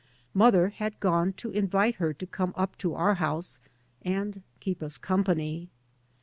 [0.33, 3.59] Mother had gone to invite her to come up to our house,"
[4.01, 5.69] and keep us company."